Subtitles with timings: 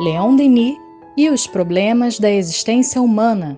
[0.00, 0.76] Leon Denis
[1.16, 3.56] e os problemas da existência humana.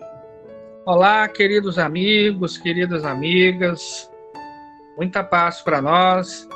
[0.85, 4.11] Olá, queridos amigos, queridas amigas,
[4.99, 6.47] muita paz para nós.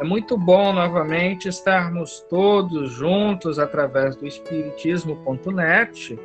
[0.00, 6.18] É muito bom novamente estarmos todos juntos através do Espiritismo.net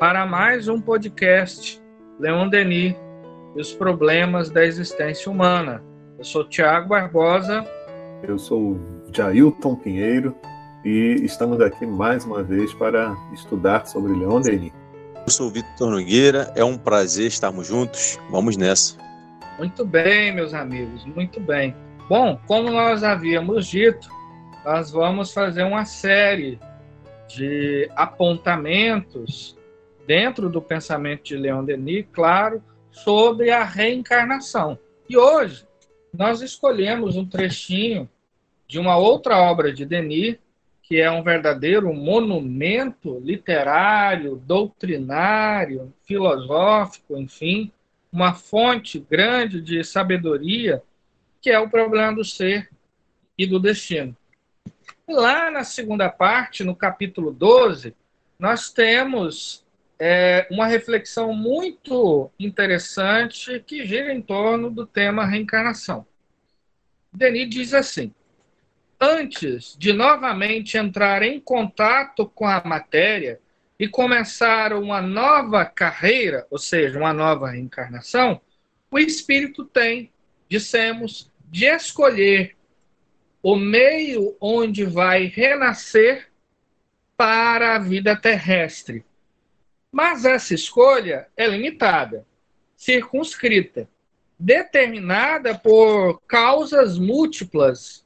[0.00, 1.78] para mais um podcast
[2.18, 2.96] Leon Denis
[3.54, 5.84] e os problemas da existência humana.
[6.16, 7.66] Eu sou Tiago Barbosa.
[8.22, 8.78] Eu sou
[9.12, 10.34] Jailton Pinheiro
[10.84, 14.72] e estamos aqui mais uma vez para estudar sobre Leon Denis.
[15.14, 18.18] Eu sou Vitor Nogueira, é um prazer estarmos juntos.
[18.30, 18.96] Vamos nessa.
[19.58, 21.74] Muito bem, meus amigos, muito bem.
[22.08, 24.08] Bom, como nós havíamos dito,
[24.64, 26.58] nós vamos fazer uma série
[27.28, 29.56] de apontamentos
[30.06, 34.78] dentro do pensamento de Leon Denis, claro, sobre a reencarnação.
[35.08, 35.66] E hoje
[36.14, 38.08] nós escolhemos um trechinho
[38.66, 40.38] de uma outra obra de Denis,
[40.88, 47.70] que é um verdadeiro monumento literário, doutrinário, filosófico, enfim,
[48.10, 50.82] uma fonte grande de sabedoria,
[51.42, 52.70] que é o problema do ser
[53.36, 54.16] e do destino.
[55.06, 57.94] Lá na segunda parte, no capítulo 12,
[58.38, 59.66] nós temos
[59.98, 66.06] é, uma reflexão muito interessante que gira em torno do tema reencarnação.
[67.12, 68.14] Denis diz assim:
[69.00, 73.40] antes de novamente entrar em contato com a matéria
[73.78, 78.40] e começar uma nova carreira, ou seja, uma nova reencarnação,
[78.90, 80.10] o espírito tem,
[80.48, 82.56] dissemos, de escolher
[83.42, 86.28] o meio onde vai renascer
[87.16, 89.04] para a vida terrestre.
[89.92, 92.26] Mas essa escolha é limitada,
[92.76, 93.88] circunscrita,
[94.38, 98.04] determinada por causas múltiplas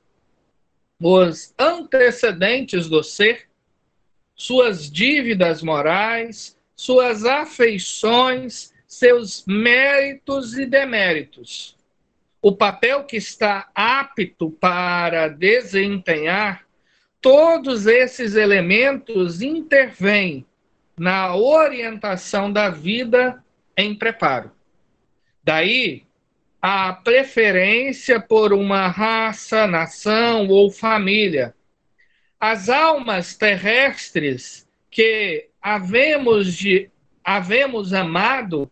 [1.02, 3.48] os antecedentes do ser,
[4.36, 11.76] suas dívidas morais, suas afeições, seus méritos e deméritos.
[12.40, 16.66] O papel que está apto para desempenhar,
[17.20, 20.46] todos esses elementos intervêm
[20.96, 23.42] na orientação da vida
[23.76, 24.52] em preparo.
[25.42, 26.04] Daí
[26.62, 31.56] a preferência por uma raça, nação ou família.
[32.38, 36.88] As almas terrestres que havemos, de,
[37.24, 38.70] havemos amado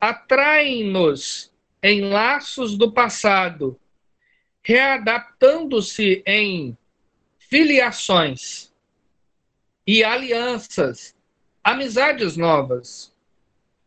[0.00, 3.78] atraem-nos em laços do passado,
[4.62, 6.78] readaptando-se em
[7.38, 8.72] filiações
[9.84, 11.14] e alianças,
[11.64, 13.09] amizades novas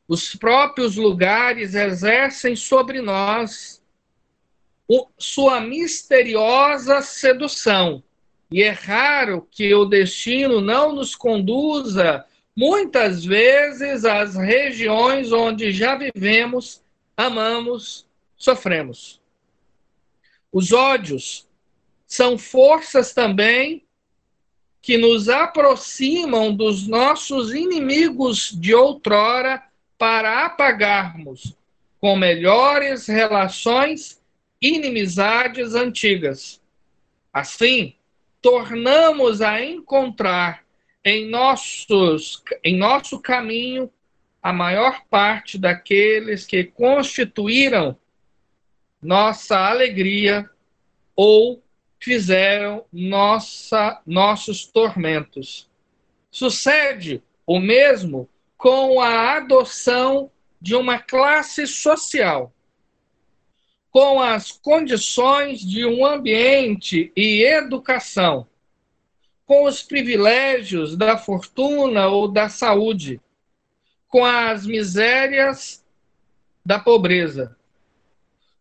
[0.08, 3.82] os próprios lugares exercem sobre nós
[5.18, 8.04] sua misteriosa sedução.
[8.52, 12.24] E é raro que o destino não nos conduza,
[12.56, 16.84] muitas vezes, às regiões onde já vivemos,
[17.18, 18.06] amamos,
[18.38, 19.20] sofremos.
[20.52, 21.48] Os ódios
[22.06, 23.84] são forças também
[24.82, 29.64] que nos aproximam dos nossos inimigos de outrora
[30.04, 31.56] para apagarmos
[31.98, 34.22] com melhores relações
[34.62, 36.62] inimizades antigas.
[37.32, 37.96] Assim,
[38.42, 40.66] tornamos a encontrar
[41.06, 43.90] em, nossos, em nosso caminho
[44.42, 47.98] a maior parte daqueles que constituíram
[49.02, 50.50] nossa alegria
[51.16, 51.64] ou
[51.98, 55.70] fizeram nossa, nossos tormentos.
[56.30, 58.28] Sucede o mesmo
[58.64, 60.32] com a adoção
[60.62, 62.54] de uma classe social,
[63.92, 68.48] com as condições de um ambiente e educação,
[69.46, 73.20] com os privilégios da fortuna ou da saúde,
[74.08, 75.86] com as misérias
[76.66, 77.58] da pobreza.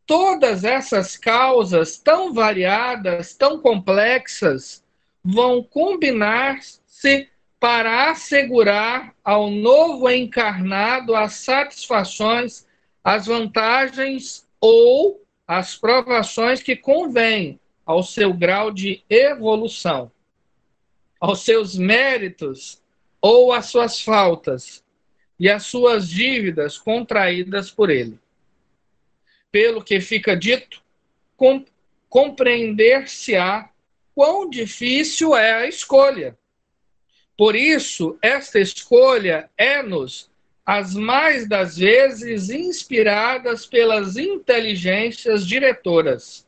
[0.04, 4.84] Todas essas causas tão variadas, tão complexas,
[5.22, 7.31] vão combinar-se
[7.62, 12.66] para assegurar ao novo encarnado as satisfações,
[13.04, 20.10] as vantagens ou as provações que convêm ao seu grau de evolução,
[21.20, 22.82] aos seus méritos
[23.20, 24.84] ou às suas faltas
[25.38, 28.18] e às suas dívidas contraídas por ele.
[29.52, 30.82] Pelo que fica dito,
[32.08, 33.70] compreender-se-á
[34.16, 36.36] quão difícil é a escolha
[37.42, 40.30] por isso, esta escolha é-nos,
[40.64, 46.46] as mais das vezes, inspiradas pelas inteligências diretoras,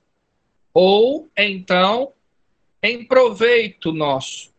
[0.73, 2.13] ou, então,
[2.81, 4.53] em proveito nosso.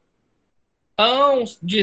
[0.98, 1.82] hão de,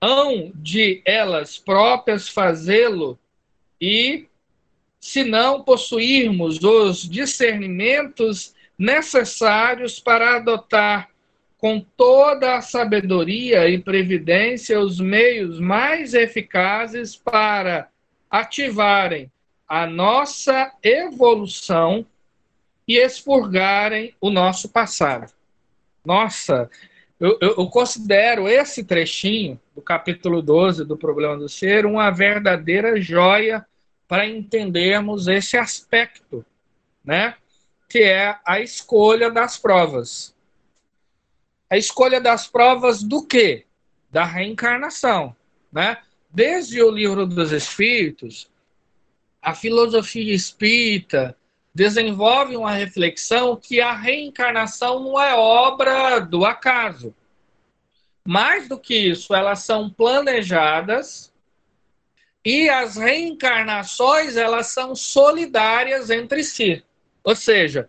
[0.00, 3.18] hão de elas próprias fazê-lo,
[3.80, 4.28] e
[5.00, 11.11] se não possuirmos os discernimentos necessários para adotar
[11.62, 17.88] com toda a sabedoria e previdência os meios mais eficazes para
[18.28, 19.30] ativarem
[19.68, 22.04] a nossa evolução
[22.86, 25.32] e expurgarem o nosso passado.
[26.04, 26.68] Nossa,
[27.20, 33.00] eu, eu, eu, considero esse trechinho do capítulo 12 do Problema do Ser uma verdadeira
[33.00, 33.64] joia
[34.08, 36.44] para entendermos esse aspecto,
[37.04, 37.36] né?
[37.88, 40.34] Que é a escolha das provas.
[41.72, 43.64] A escolha das provas do quê?
[44.10, 45.34] Da reencarnação,
[45.72, 45.96] né?
[46.28, 48.50] Desde o livro dos Espíritos,
[49.40, 51.34] a filosofia espírita,
[51.74, 57.14] desenvolve uma reflexão que a reencarnação não é obra do acaso.
[58.22, 61.32] Mais do que isso, elas são planejadas
[62.44, 66.84] e as reencarnações elas são solidárias entre si.
[67.24, 67.88] Ou seja,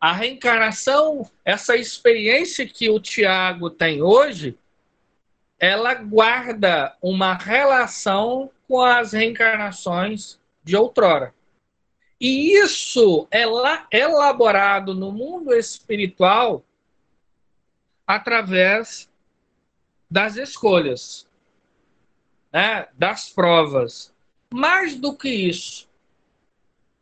[0.00, 4.56] a reencarnação, essa experiência que o Tiago tem hoje,
[5.58, 11.34] ela guarda uma relação com as reencarnações de outrora.
[12.18, 13.44] E isso é
[13.92, 16.64] elaborado no mundo espiritual
[18.06, 19.08] através
[20.10, 21.28] das escolhas,
[22.50, 22.88] né?
[22.94, 24.14] das provas.
[24.52, 25.88] Mais do que isso,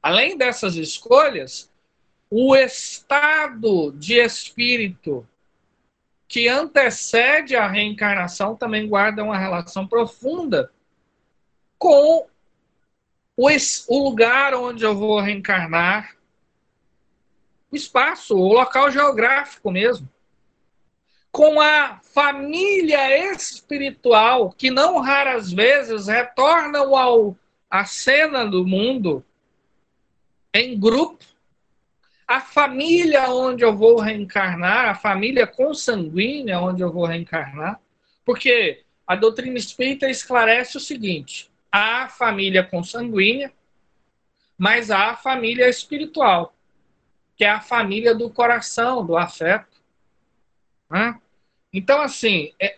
[0.03, 1.71] além dessas escolhas,
[2.31, 5.27] o estado de espírito
[6.27, 10.71] que antecede a reencarnação também guarda uma relação profunda
[11.79, 12.29] com
[13.35, 13.49] o,
[14.05, 16.17] lugar onde eu vou reencarnar,
[17.71, 20.09] o espaço, o local geográfico mesmo.
[21.31, 27.37] Com a família espiritual, que não raras vezes retornam ao,
[27.71, 29.25] à cena do mundo
[30.53, 31.25] em grupo,
[32.29, 37.81] a família onde eu vou reencarnar, a família consanguínea onde eu vou reencarnar,
[38.23, 43.51] porque a doutrina espírita esclarece o seguinte: há família consanguínea,
[44.59, 46.55] mas há a família espiritual,
[47.35, 49.79] que é a família do coração, do afeto.
[50.91, 51.19] Né?
[51.73, 52.77] Então, assim, é,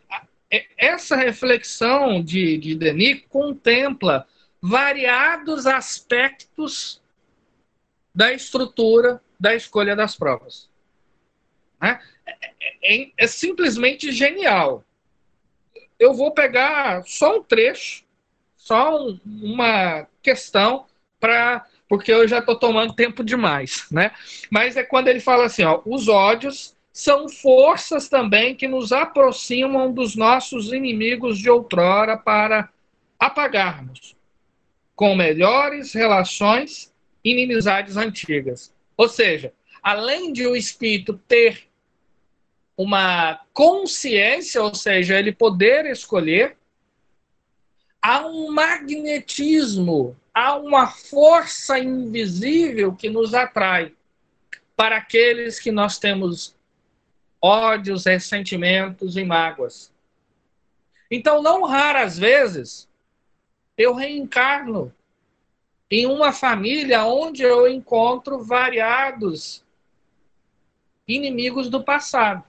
[0.49, 4.29] é, essa reflexão de, de Denis contempla
[4.63, 7.03] variados aspectos
[8.15, 10.69] da estrutura da escolha das provas.
[11.81, 11.99] Né?
[12.27, 14.85] É, é, é simplesmente genial.
[15.99, 18.05] Eu vou pegar só um trecho
[18.71, 20.87] só uma questão
[21.19, 24.13] para porque eu já estou tomando tempo demais, né?
[24.49, 29.93] Mas é quando ele fala assim, ó, os ódios são forças também que nos aproximam
[29.93, 32.69] dos nossos inimigos de outrora para
[33.19, 34.15] apagarmos
[34.95, 36.95] com melhores relações
[37.25, 38.73] inimizades antigas.
[39.01, 39.51] Ou seja,
[39.83, 41.67] além de o espírito ter
[42.77, 46.59] uma consciência, ou seja, ele poder escolher,
[48.03, 53.95] há um magnetismo, há uma força invisível que nos atrai
[54.77, 56.55] para aqueles que nós temos
[57.41, 59.91] ódios, ressentimentos e mágoas.
[61.11, 62.87] Então, não raras vezes,
[63.79, 64.95] eu reencarno
[65.91, 69.65] em uma família onde eu encontro variados
[71.07, 72.45] inimigos do passado.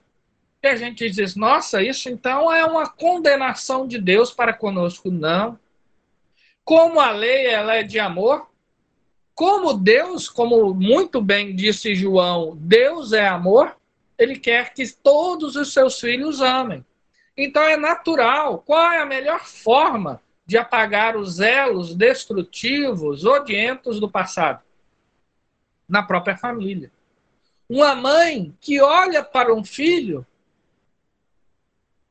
[0.61, 5.09] E a gente diz, nossa, isso então é uma condenação de Deus para conosco.
[5.09, 5.59] Não.
[6.63, 8.47] Como a lei ela é de amor,
[9.33, 13.75] como Deus, como muito bem disse João, Deus é amor,
[14.19, 16.85] ele quer que todos os seus filhos amem.
[17.35, 18.59] Então é natural.
[18.59, 20.21] Qual é a melhor forma
[20.51, 24.61] de apagar os elos destrutivos, odientos do passado?
[25.87, 26.91] Na própria família.
[27.69, 30.27] Uma mãe que olha para um filho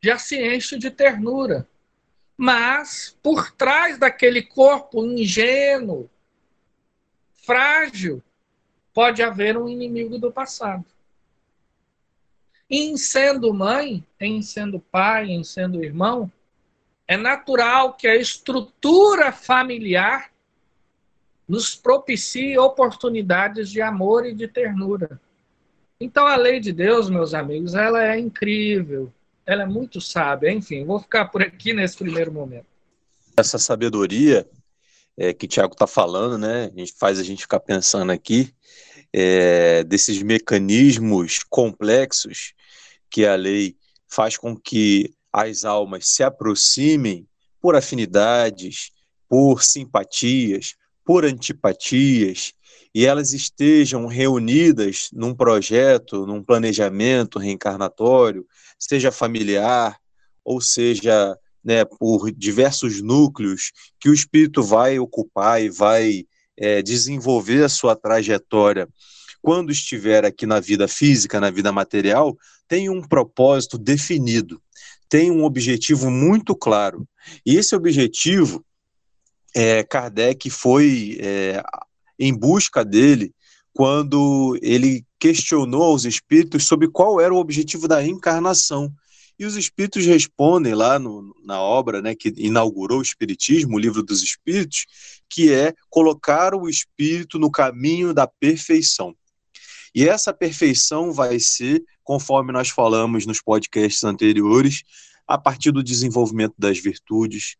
[0.02, 1.68] já se enche de ternura.
[2.34, 6.08] Mas, por trás daquele corpo ingênuo,
[7.44, 8.22] frágil,
[8.94, 10.86] pode haver um inimigo do passado.
[12.70, 16.32] em sendo mãe, em sendo pai, em sendo irmão,
[17.10, 20.30] é natural que a estrutura familiar
[21.48, 25.20] nos propicie oportunidades de amor e de ternura.
[26.00, 29.12] Então a lei de Deus, meus amigos, ela é incrível,
[29.44, 30.52] ela é muito sábia.
[30.52, 32.66] Enfim, vou ficar por aqui nesse primeiro momento.
[33.36, 34.48] Essa sabedoria
[35.16, 36.70] é, que o Tiago está falando, né?
[36.72, 38.54] A gente faz a gente ficar pensando aqui
[39.12, 42.54] é, desses mecanismos complexos
[43.10, 43.74] que a lei
[44.06, 47.26] faz com que as almas se aproximem
[47.60, 48.90] por afinidades,
[49.28, 52.52] por simpatias, por antipatias,
[52.94, 58.46] e elas estejam reunidas num projeto, num planejamento reencarnatório,
[58.78, 59.96] seja familiar,
[60.44, 66.24] ou seja, né, por diversos núcleos que o espírito vai ocupar e vai
[66.56, 68.88] é, desenvolver a sua trajetória.
[69.40, 74.60] Quando estiver aqui na vida física, na vida material, tem um propósito definido,
[75.10, 77.06] tem um objetivo muito claro.
[77.44, 78.64] E esse objetivo,
[79.54, 81.62] é, Kardec foi é,
[82.18, 83.34] em busca dele
[83.74, 88.90] quando ele questionou aos espíritos sobre qual era o objetivo da encarnação.
[89.38, 94.02] E os espíritos respondem lá no, na obra né, que inaugurou o Espiritismo, o Livro
[94.02, 94.86] dos Espíritos,
[95.28, 99.16] que é colocar o espírito no caminho da perfeição.
[99.94, 104.82] E essa perfeição vai ser, conforme nós falamos nos podcasts anteriores,
[105.28, 107.54] a partir do desenvolvimento das virtudes,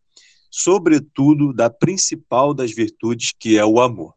[0.51, 4.13] sobretudo da principal das virtudes, que é o amor.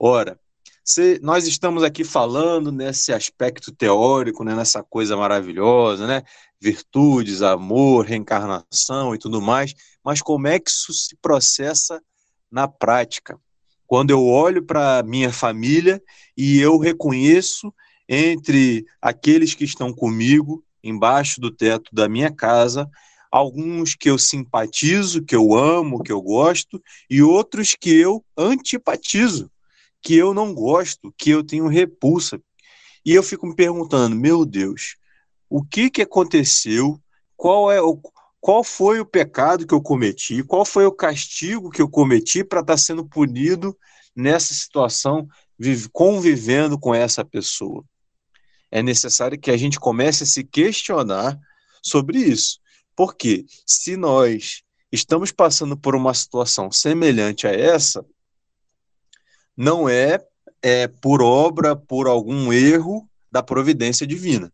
[0.00, 0.40] Ora,
[0.82, 6.22] se nós estamos aqui falando nesse aspecto teórico, né, nessa coisa maravilhosa, né,
[6.58, 12.02] virtudes, amor, reencarnação e tudo mais, mas como é que isso se processa
[12.50, 13.38] na prática?
[13.86, 16.02] Quando eu olho para minha família
[16.34, 17.70] e eu reconheço
[18.14, 22.86] entre aqueles que estão comigo, embaixo do teto da minha casa,
[23.30, 29.50] alguns que eu simpatizo, que eu amo, que eu gosto, e outros que eu antipatizo
[30.02, 32.42] que eu não gosto, que eu tenho repulsa.
[33.06, 34.96] E eu fico me perguntando, meu Deus,
[35.48, 37.00] o que que aconteceu?
[37.36, 37.98] Qual é o
[38.40, 40.42] qual foi o pecado que eu cometi?
[40.42, 43.78] Qual foi o castigo que eu cometi para estar tá sendo punido
[44.16, 45.28] nessa situação,
[45.92, 47.84] convivendo com essa pessoa?
[48.72, 51.38] É necessário que a gente comece a se questionar
[51.82, 52.58] sobre isso.
[52.96, 58.04] Porque se nós estamos passando por uma situação semelhante a essa,
[59.54, 60.18] não é,
[60.62, 64.52] é por obra, por algum erro da providência divina,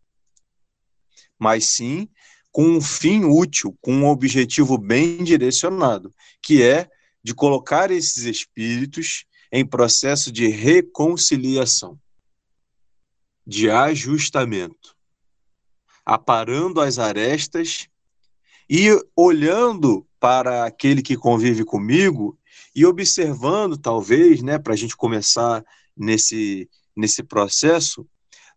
[1.38, 2.08] mas sim
[2.50, 6.88] com um fim útil, com um objetivo bem direcionado, que é
[7.22, 11.98] de colocar esses espíritos em processo de reconciliação,
[13.48, 14.94] de ajustamento,
[16.04, 17.88] aparando as arestas
[18.68, 22.38] e olhando para aquele que convive comigo
[22.76, 25.64] e observando, talvez, né, para a gente começar
[25.96, 28.06] nesse, nesse processo,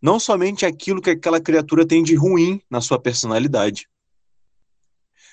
[0.02, 3.88] não somente aquilo que aquela criatura tem de ruim na sua personalidade,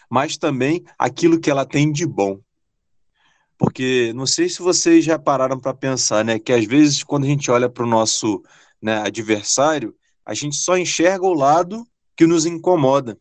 [0.08, 2.40] mas também aquilo que ela tem de bom.
[3.58, 7.26] Porque não sei se vocês já pararam para pensar, né, que às vezes quando a
[7.26, 8.40] gente olha para o nosso
[8.80, 9.94] né, adversário,
[10.24, 13.18] a gente só enxerga o lado que nos incomoda.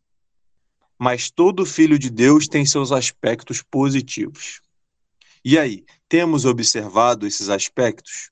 [1.00, 4.62] Mas todo filho de Deus tem seus aspectos positivos.
[5.46, 8.32] E aí, temos observado esses aspectos?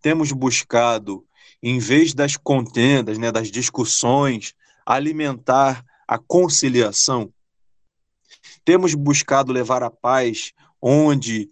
[0.00, 1.24] Temos buscado,
[1.62, 4.52] em vez das contendas, né, das discussões,
[4.84, 7.32] alimentar a conciliação?
[8.64, 11.50] Temos buscado levar a paz onde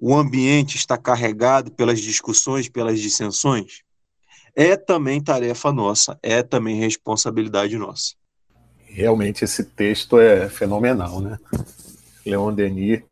[0.00, 3.82] o ambiente está carregado pelas discussões, pelas dissensões?
[4.58, 8.14] É também tarefa nossa, é também responsabilidade nossa.
[8.86, 11.38] Realmente esse texto é fenomenal, né?
[12.24, 13.02] Leon Denis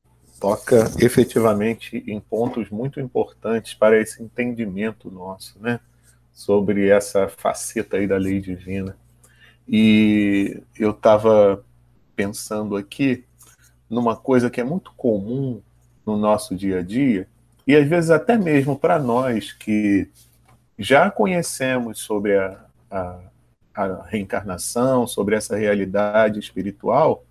[0.40, 5.80] toca efetivamente em pontos muito importantes para esse entendimento nosso, né?
[6.32, 8.96] Sobre essa faceta aí da lei divina.
[9.68, 11.62] E eu estava
[12.16, 13.22] pensando aqui
[13.88, 15.60] numa coisa que é muito comum
[16.06, 17.28] no nosso dia a dia,
[17.66, 20.08] e às vezes até mesmo para nós que
[20.78, 23.20] já conhecemos sobre a, a,
[23.74, 27.24] a reencarnação, sobre essa realidade espiritual,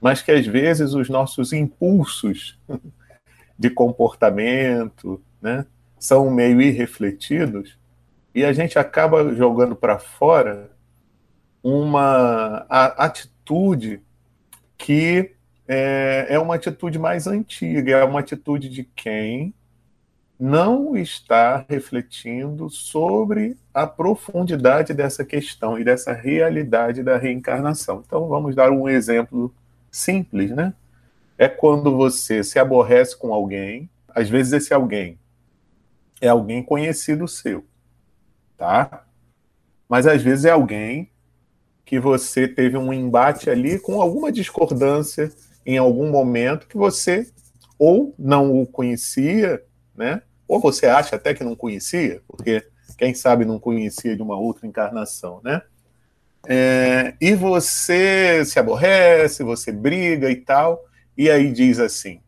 [0.00, 2.58] mas que às vezes os nossos impulsos
[3.58, 5.66] de comportamento né,
[5.98, 7.76] são meio irrefletidos
[8.34, 10.70] e a gente acaba jogando para fora
[11.62, 14.00] uma atitude
[14.76, 15.34] que
[15.66, 19.52] é, é uma atitude mais antiga, é uma atitude de quem
[20.38, 28.04] não está refletindo sobre a profundidade dessa questão e dessa realidade da reencarnação.
[28.06, 29.52] Então, vamos dar um exemplo
[29.90, 30.72] simples, né?
[31.36, 35.18] É quando você se aborrece com alguém, às vezes esse alguém
[36.20, 37.64] é alguém conhecido seu,
[38.56, 39.06] tá?
[39.88, 41.10] Mas às vezes é alguém
[41.84, 45.32] que você teve um embate ali com alguma discordância
[45.64, 47.30] em algum momento que você
[47.78, 49.62] ou não o conhecia,
[49.96, 50.22] né?
[50.48, 54.66] Ou você acha até que não conhecia, porque quem sabe não conhecia de uma outra
[54.66, 55.60] encarnação, né?
[56.48, 60.82] É, e você se aborrece, você briga e tal,
[61.16, 62.20] e aí diz assim: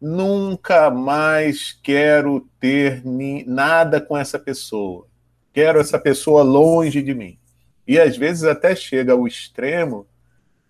[0.00, 3.02] nunca mais quero ter
[3.46, 5.06] nada com essa pessoa,
[5.52, 7.38] quero essa pessoa longe de mim.
[7.86, 10.06] E às vezes até chega ao extremo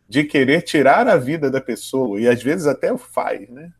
[0.08, 3.72] de querer tirar a vida da pessoa, e às vezes até o faz, né?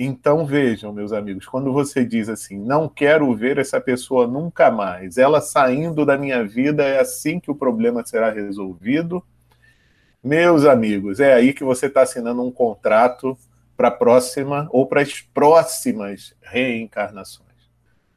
[0.00, 5.18] Então vejam, meus amigos, quando você diz assim, não quero ver essa pessoa nunca mais,
[5.18, 9.20] ela saindo da minha vida, é assim que o problema será resolvido.
[10.22, 13.36] Meus amigos, é aí que você está assinando um contrato
[13.76, 17.48] para a próxima ou para as próximas reencarnações.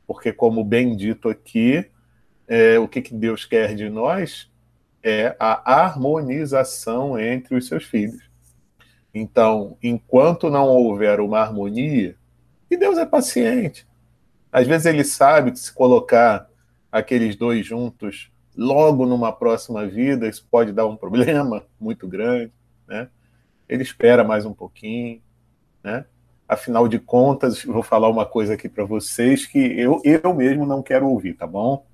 [0.05, 1.89] Porque, como bem dito aqui,
[2.47, 4.51] é, o que, que Deus quer de nós
[5.01, 8.30] é a harmonização entre os seus filhos.
[9.13, 12.15] Então, enquanto não houver uma harmonia,
[12.69, 13.85] e Deus é paciente.
[14.51, 16.49] Às vezes ele sabe que se colocar
[16.91, 22.51] aqueles dois juntos logo numa próxima vida, isso pode dar um problema muito grande,
[22.87, 23.09] né?
[23.67, 25.21] Ele espera mais um pouquinho,
[25.83, 26.05] né?
[26.47, 30.83] Afinal de contas, vou falar uma coisa aqui para vocês que eu, eu mesmo não
[30.83, 31.85] quero ouvir, tá bom?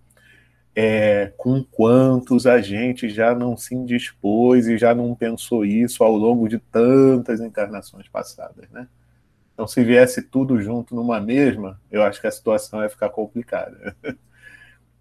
[0.80, 6.16] É, com quantos a gente já não se indispôs e já não pensou isso ao
[6.16, 8.88] longo de tantas encarnações passadas, né?
[9.56, 13.96] Então, se viesse tudo junto numa mesma, eu acho que a situação ia ficar complicada.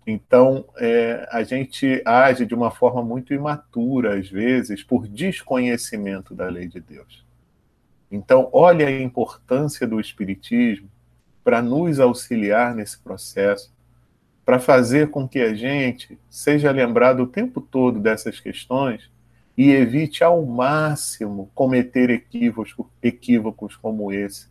[0.09, 6.47] Então, é, a gente age de uma forma muito imatura, às vezes, por desconhecimento da
[6.47, 7.27] lei de Deus.
[8.09, 10.89] Então, olha a importância do Espiritismo
[11.43, 13.75] para nos auxiliar nesse processo
[14.47, 19.11] para fazer com que a gente seja lembrado o tempo todo dessas questões
[19.59, 22.73] e evite ao máximo cometer equívocos,
[23.03, 24.47] equívocos como esse.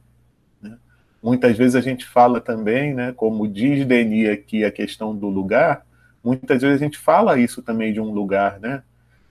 [0.61, 0.77] Né?
[1.23, 5.85] Muitas vezes a gente fala também, né, como diz Denis aqui a questão do lugar,
[6.21, 8.83] muitas vezes a gente fala isso também de um lugar, né?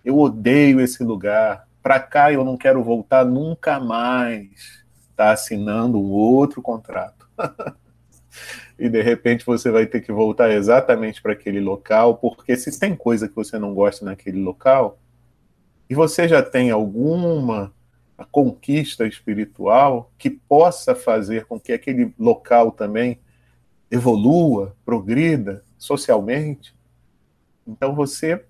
[0.02, 4.82] Eu odeio esse lugar, para cá eu não quero voltar nunca mais.
[5.10, 7.28] Está assinando um outro contrato.
[8.78, 12.94] e de repente você vai ter que voltar exatamente para aquele local, porque se tem
[12.94, 14.98] coisa que você não gosta naquele local,
[15.88, 17.72] e você já tem alguma
[18.30, 23.18] conquista espiritual que possa fazer com que aquele local também
[23.90, 26.74] evolua, progrida socialmente,
[27.66, 28.44] então você,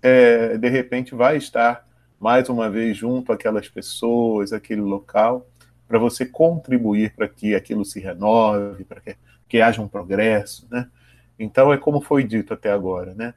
[0.00, 1.86] é, de repente, vai estar
[2.18, 5.46] mais uma vez junto àquelas pessoas, aquele local,
[5.88, 9.16] para você contribuir para que aquilo se renove, para que
[9.50, 10.88] que haja um progresso, né?
[11.36, 13.34] Então é como foi dito até agora, né?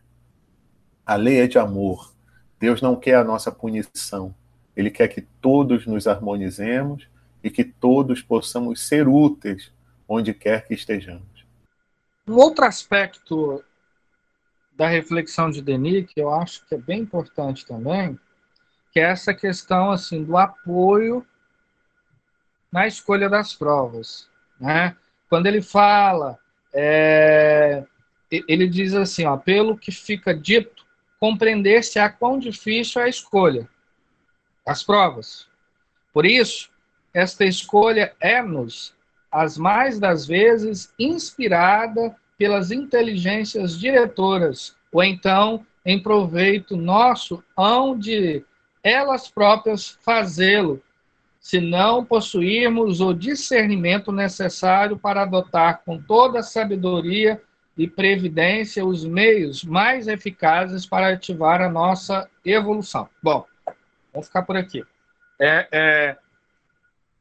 [1.03, 2.13] A lei é de amor.
[2.59, 4.33] Deus não quer a nossa punição.
[4.77, 7.09] Ele quer que todos nos harmonizemos
[7.43, 9.71] e que todos possamos ser úteis
[10.07, 11.45] onde quer que estejamos.
[12.27, 13.63] Um outro aspecto
[14.75, 18.19] da reflexão de Denis, que eu acho que é bem importante também,
[18.91, 21.25] que é essa questão assim do apoio
[22.71, 24.95] na escolha das provas, né?
[25.33, 26.37] Quando ele fala,
[26.71, 27.83] é,
[28.47, 30.85] ele diz assim, ó, pelo que fica dito,
[31.19, 33.67] compreender-se a quão difícil é a escolha,
[34.63, 35.47] as provas.
[36.13, 36.69] Por isso,
[37.11, 38.93] esta escolha é-nos,
[39.31, 48.45] as mais das vezes, inspirada pelas inteligências diretoras, ou então em proveito nosso, hão de
[48.83, 50.79] elas próprias fazê-lo,
[51.43, 57.41] se não possuirmos o discernimento necessário para adotar com toda a sabedoria
[57.77, 63.09] e previdência os meios mais eficazes para ativar a nossa evolução.
[63.21, 63.45] Bom,
[64.13, 64.85] vamos ficar por aqui.
[65.37, 66.17] É, é,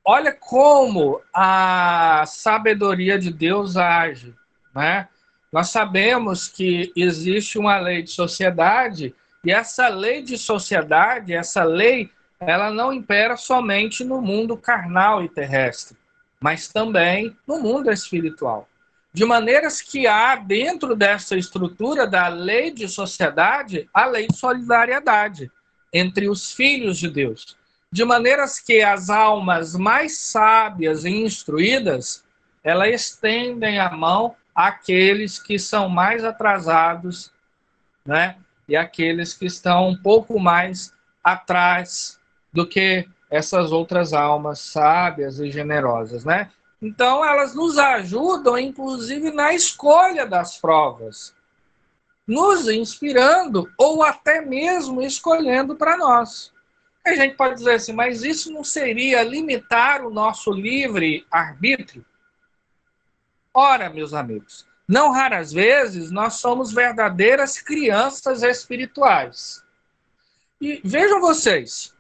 [0.05, 4.33] olha como a sabedoria de Deus age,
[4.73, 5.09] né?
[5.53, 9.13] Nós sabemos que existe uma lei de sociedade
[9.45, 12.09] e essa lei de sociedade, essa lei
[12.47, 15.97] ela não impera somente no mundo carnal e terrestre,
[16.41, 18.69] mas também no mundo espiritual.
[19.13, 25.51] De maneiras que há dentro dessa estrutura da lei de sociedade a lei de solidariedade
[25.93, 27.57] entre os filhos de Deus.
[27.91, 32.25] De maneiras que as almas mais sábias e instruídas,
[32.65, 37.31] elas estendem a mão àqueles que são mais atrasados,
[38.05, 38.37] né?
[38.67, 42.19] E aqueles que estão um pouco mais atrás
[42.53, 46.51] do que essas outras almas sábias e generosas, né?
[46.81, 51.35] Então, elas nos ajudam, inclusive, na escolha das provas,
[52.27, 56.53] nos inspirando ou até mesmo escolhendo para nós.
[57.07, 62.05] A gente pode dizer assim, mas isso não seria limitar o nosso livre arbítrio?
[63.55, 69.65] Ora, meus amigos, não raras vezes nós somos verdadeiras crianças espirituais.
[70.61, 71.95] E vejam vocês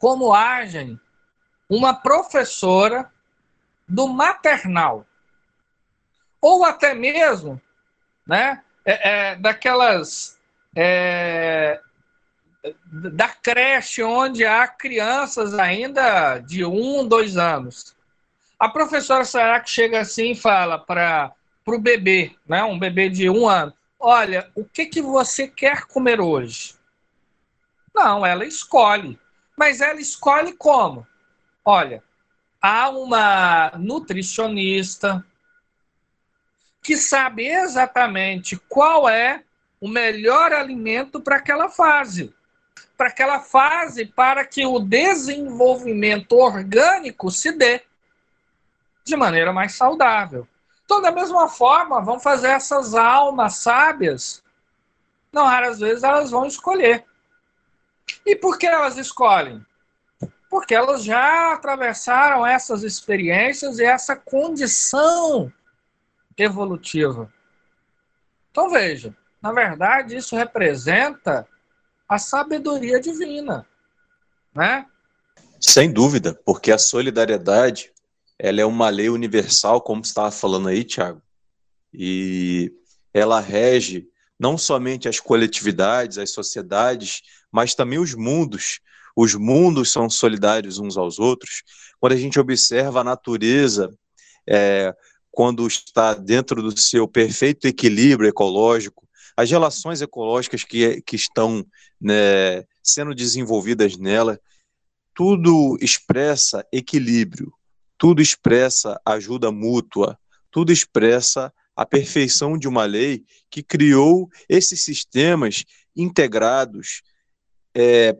[0.00, 0.98] como agem
[1.68, 3.12] uma professora
[3.86, 5.06] do maternal,
[6.40, 7.60] ou até mesmo
[8.26, 10.40] né, é, é, daquelas.
[10.74, 11.80] É,
[12.84, 17.96] da creche onde há crianças ainda de um, dois anos.
[18.58, 21.32] A professora será que chega assim e fala para
[21.66, 26.20] o bebê, né, um bebê de um ano, olha, o que, que você quer comer
[26.20, 26.74] hoje?
[27.94, 29.18] Não, ela escolhe.
[29.60, 31.06] Mas ela escolhe como?
[31.62, 32.02] Olha,
[32.62, 35.22] há uma nutricionista
[36.82, 39.44] que sabe exatamente qual é
[39.78, 42.34] o melhor alimento para aquela fase.
[42.96, 47.82] Para aquela fase, para que o desenvolvimento orgânico se dê
[49.04, 50.48] de maneira mais saudável.
[50.86, 54.42] Então, da mesma forma, vão fazer essas almas sábias.
[55.30, 57.04] Não raras vezes elas vão escolher.
[58.24, 59.64] E por que elas escolhem?
[60.48, 65.52] Porque elas já atravessaram essas experiências e essa condição
[66.36, 67.32] evolutiva.
[68.50, 71.46] Então veja, na verdade isso representa
[72.08, 73.66] a sabedoria divina,
[74.54, 74.86] né?
[75.60, 77.92] Sem dúvida, porque a solidariedade
[78.38, 81.22] ela é uma lei universal, como estava falando aí, Tiago,
[81.92, 82.72] e
[83.12, 84.09] ela rege
[84.40, 87.20] não somente as coletividades, as sociedades,
[87.52, 88.80] mas também os mundos.
[89.14, 91.62] Os mundos são solidários uns aos outros.
[92.00, 93.94] Quando a gente observa a natureza,
[94.48, 94.94] é,
[95.30, 101.62] quando está dentro do seu perfeito equilíbrio ecológico, as relações ecológicas que, que estão
[102.00, 104.40] né, sendo desenvolvidas nela,
[105.14, 107.52] tudo expressa equilíbrio,
[107.98, 110.18] tudo expressa ajuda mútua,
[110.50, 115.64] tudo expressa a perfeição de uma lei que criou esses sistemas
[115.96, 117.00] integrados
[117.74, 118.14] é,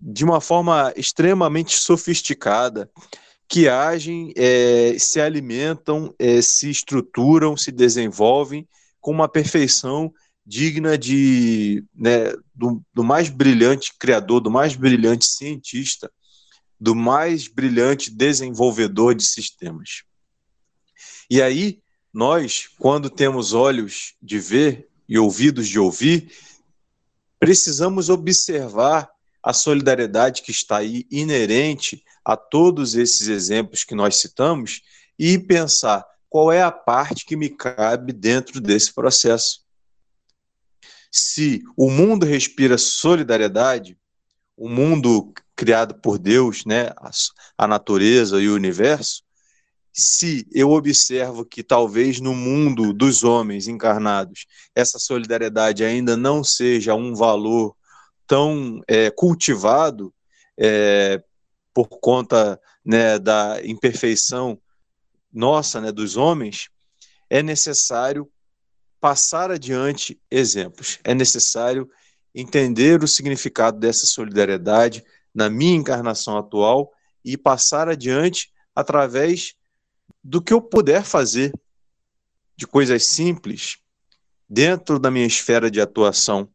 [0.00, 2.90] de uma forma extremamente sofisticada,
[3.46, 8.66] que agem, é, se alimentam, é, se estruturam, se desenvolvem
[8.98, 10.10] com uma perfeição
[10.46, 16.10] digna de né, do, do mais brilhante criador, do mais brilhante cientista
[16.80, 20.02] do mais brilhante desenvolvedor de sistemas.
[21.30, 21.83] E aí,
[22.14, 26.32] nós, quando temos olhos de ver e ouvidos de ouvir,
[27.40, 29.10] precisamos observar
[29.42, 34.82] a solidariedade que está aí inerente a todos esses exemplos que nós citamos
[35.18, 39.64] e pensar qual é a parte que me cabe dentro desse processo.
[41.10, 43.98] Se o mundo respira solidariedade,
[44.56, 47.10] o mundo criado por Deus, né, a,
[47.58, 49.23] a natureza e o universo,
[49.96, 56.96] se eu observo que talvez no mundo dos homens encarnados essa solidariedade ainda não seja
[56.96, 57.76] um valor
[58.26, 60.12] tão é, cultivado
[60.58, 61.22] é,
[61.72, 64.60] por conta né, da imperfeição
[65.32, 66.68] nossa, né, dos homens,
[67.30, 68.28] é necessário
[69.00, 71.88] passar adiante exemplos, é necessário
[72.34, 76.92] entender o significado dessa solidariedade, na minha encarnação atual
[77.24, 79.54] e passar adiante através
[80.24, 81.52] do que eu puder fazer
[82.56, 83.76] de coisas simples
[84.48, 86.48] dentro da minha esfera de atuação,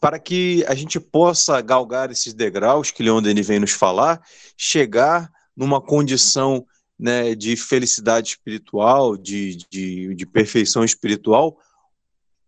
[0.00, 4.22] para que a gente possa galgar esses degraus que Leon Denis vem nos falar,
[4.56, 6.66] chegar numa condição
[6.98, 11.58] né, de felicidade espiritual, de, de, de perfeição espiritual.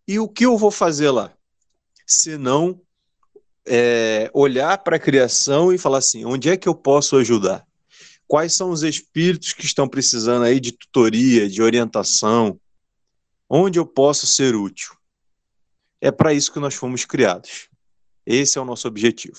[0.07, 1.33] E o que eu vou fazer lá?
[2.07, 2.81] Se não
[3.67, 7.67] é, olhar para a criação e falar assim: onde é que eu posso ajudar?
[8.27, 12.59] Quais são os espíritos que estão precisando aí de tutoria, de orientação?
[13.49, 14.95] Onde eu posso ser útil?
[16.01, 17.69] É para isso que nós fomos criados.
[18.25, 19.39] Esse é o nosso objetivo.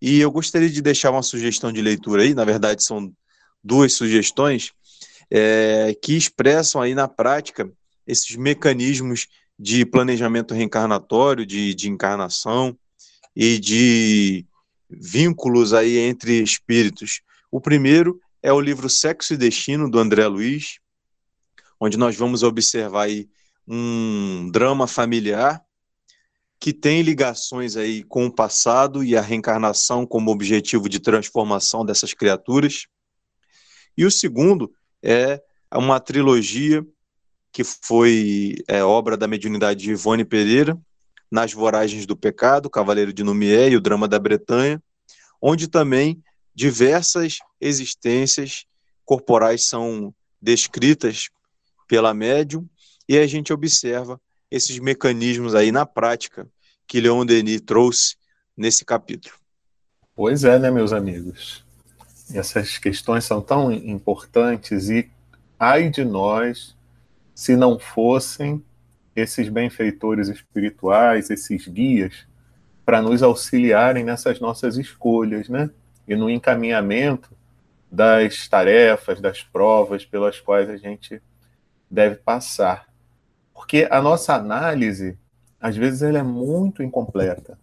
[0.00, 3.12] E eu gostaria de deixar uma sugestão de leitura aí, na verdade são
[3.62, 4.72] duas sugestões,
[5.30, 7.70] é, que expressam aí na prática
[8.06, 12.76] esses mecanismos de planejamento reencarnatório, de, de encarnação,
[13.34, 14.46] e de
[14.90, 17.22] vínculos aí entre espíritos.
[17.52, 20.78] O primeiro é o livro Sexo e Destino, do André Luiz,
[21.78, 23.28] onde nós vamos observar aí
[23.68, 25.62] um drama familiar
[26.58, 32.14] que tem ligações aí com o passado e a reencarnação como objetivo de transformação dessas
[32.14, 32.86] criaturas.
[33.98, 35.42] E o segundo é
[35.74, 36.82] uma trilogia
[37.52, 40.80] que foi é, obra da mediunidade de Ivone Pereira,
[41.30, 44.82] nas Voragens do Pecado, Cavaleiro de Numier e o Drama da Bretanha,
[45.40, 46.22] onde também
[46.54, 48.64] diversas existências
[49.04, 51.28] corporais são descritas
[51.88, 52.68] pela médium
[53.08, 56.46] e a gente observa esses mecanismos aí na prática
[56.86, 58.16] que Leon Denis trouxe
[58.56, 59.34] nesse capítulo.
[60.14, 61.64] Pois é, né, meus amigos?
[62.34, 65.10] Essas questões são tão importantes e
[65.58, 66.76] ai de nós
[67.34, 68.62] se não fossem
[69.14, 72.26] esses benfeitores espirituais, esses guias,
[72.84, 75.70] para nos auxiliarem nessas nossas escolhas, né?
[76.06, 77.30] E no encaminhamento
[77.90, 81.20] das tarefas, das provas pelas quais a gente
[81.90, 82.88] deve passar.
[83.52, 85.18] Porque a nossa análise,
[85.60, 87.58] às vezes, ela é muito incompleta.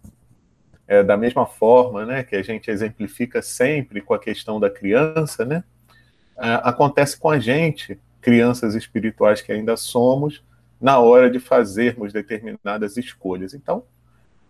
[0.86, 5.44] É, da mesma forma né, que a gente exemplifica sempre com a questão da criança,
[5.44, 5.62] né,
[6.36, 10.42] acontece com a gente, crianças espirituais que ainda somos,
[10.80, 13.54] na hora de fazermos determinadas escolhas.
[13.54, 13.84] Então,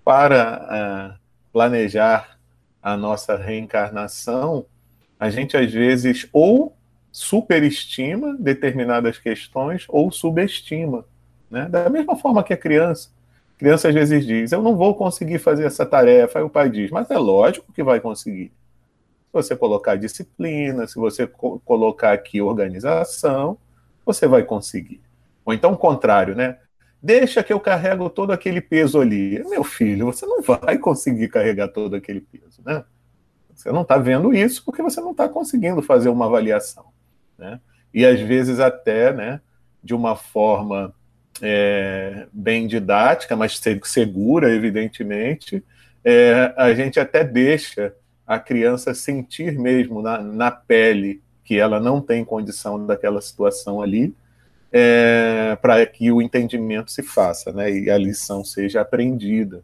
[0.04, 1.18] para
[1.52, 2.38] planejar
[2.82, 4.66] a nossa reencarnação,
[5.18, 6.76] a gente às vezes ou
[7.12, 11.04] superestima determinadas questões ou subestima.
[11.50, 11.68] Né?
[11.68, 13.10] Da mesma forma que a criança.
[13.56, 16.38] A criança às vezes diz: Eu não vou conseguir fazer essa tarefa.
[16.38, 18.52] Aí o pai diz: Mas é lógico que vai conseguir.
[19.26, 23.58] Se você colocar disciplina, se você co colocar aqui organização,
[24.04, 25.00] você vai conseguir.
[25.44, 26.58] Ou então o contrário, né?
[27.02, 29.42] Deixa que eu carrego todo aquele peso ali.
[29.48, 32.84] Meu filho, você não vai conseguir carregar todo aquele peso, né?
[33.54, 36.86] Você não está vendo isso porque você não está conseguindo fazer uma avaliação,
[37.38, 37.60] né?
[37.92, 39.40] E às vezes até, né,
[39.82, 40.94] de uma forma
[41.42, 45.64] é, bem didática, mas segura, evidentemente,
[46.04, 47.94] é, a gente até deixa
[48.26, 54.14] a criança sentir mesmo na, na pele que ela não tem condição daquela situação ali,
[54.72, 59.62] é, para que o entendimento se faça, né, e a lição seja aprendida.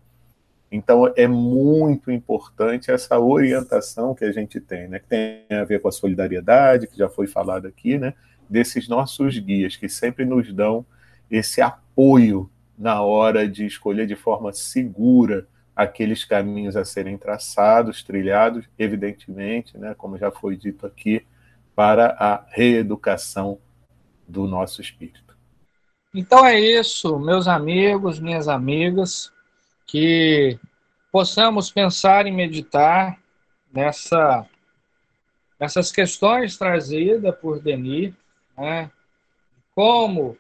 [0.71, 5.81] Então é muito importante essa orientação que a gente tem, né, que tem a ver
[5.81, 8.15] com a solidariedade, que já foi falado aqui, né,
[8.49, 10.85] desses nossos guias que sempre nos dão
[11.31, 18.65] esse apoio na hora de escolher de forma segura aqueles caminhos a serem traçados, trilhados,
[18.79, 21.25] evidentemente, né, como já foi dito aqui,
[21.75, 23.59] para a reeducação
[24.29, 25.37] do nosso espírito.
[26.15, 29.31] Então é isso, meus amigos, minhas amigas,
[29.87, 30.59] que
[31.13, 33.19] possamos pensar e meditar
[33.73, 34.47] nessa,
[35.61, 38.15] nessas questões trazidas por Denis,
[38.57, 38.91] né?
[39.75, 40.39] como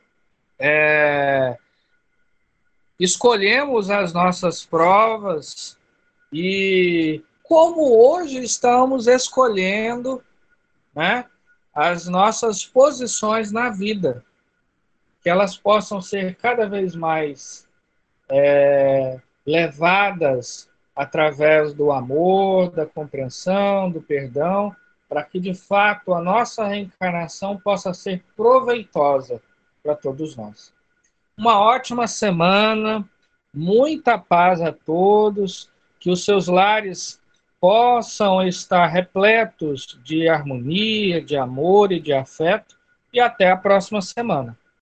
[0.58, 1.58] é,
[2.98, 5.78] escolhemos as nossas provas
[6.32, 10.22] e como hoje estamos escolhendo
[10.94, 11.26] né,
[11.76, 14.24] as nossas posições na vida,
[15.22, 17.68] que elas possam ser cada vez mais
[18.30, 24.74] é, levadas através do amor, da compreensão, do perdão,
[25.06, 29.42] para que de fato a nossa reencarnação possa ser proveitosa
[29.82, 30.72] para todos nós.
[31.36, 33.06] Uma ótima semana,
[33.52, 37.20] muita paz a todos, que os seus lares
[37.60, 42.76] possam estar repletos de harmonia, de amor e de afeto.
[43.12, 44.56] E até a próxima semana.